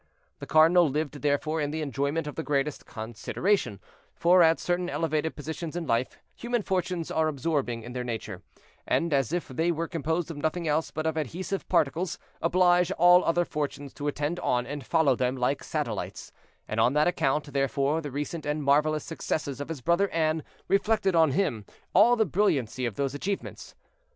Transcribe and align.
The 0.39 0.47
cardinal 0.47 0.89
lived, 0.89 1.21
therefore, 1.21 1.61
in 1.61 1.69
the 1.69 1.83
enjoyment 1.83 2.25
of 2.25 2.33
the 2.33 2.41
greatest 2.41 2.87
consideration, 2.87 3.79
for, 4.15 4.41
at 4.41 4.59
certain 4.59 4.89
elevated 4.89 5.35
positions 5.35 5.75
in 5.75 5.85
life, 5.85 6.17
human 6.35 6.63
fortunes 6.63 7.11
are 7.11 7.27
absorbing 7.27 7.83
in 7.83 7.93
their 7.93 8.03
nature, 8.03 8.41
and, 8.87 9.13
as 9.13 9.31
if 9.31 9.47
they 9.49 9.71
were 9.71 9.87
composed 9.87 10.31
of 10.31 10.37
nothing 10.37 10.67
else 10.67 10.89
but 10.89 11.05
of 11.05 11.17
adhesive 11.17 11.69
particles, 11.69 12.17
oblige 12.41 12.91
all 12.93 13.23
other 13.25 13.45
fortunes 13.45 13.93
to 13.93 14.07
attend 14.07 14.39
on 14.39 14.65
and 14.65 14.87
follow 14.87 15.15
them 15.15 15.35
like 15.35 15.63
satellites; 15.63 16.31
and 16.67 16.79
on 16.79 16.93
that 16.93 17.07
account, 17.07 17.53
therefore, 17.53 18.01
the 18.01 18.09
recent 18.09 18.43
and 18.43 18.63
marvelous 18.63 19.03
successes 19.03 19.61
of 19.61 19.69
his 19.69 19.81
brother 19.81 20.09
Anne 20.09 20.41
reflected 20.67 21.15
on 21.15 21.33
him 21.33 21.63
all 21.93 22.15
the 22.15 22.25
brilliancy 22.25 22.87
of 22.87 22.95
those 22.95 23.13
achievements. 23.13 23.75